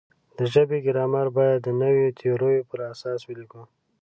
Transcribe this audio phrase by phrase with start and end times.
[0.37, 3.61] د ژبې ګرامر باید د نویو تیوریو پر اساس ولیکو.